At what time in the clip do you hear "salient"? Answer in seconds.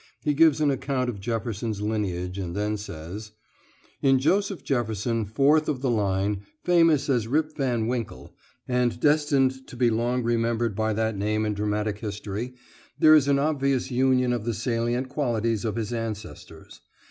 14.55-15.07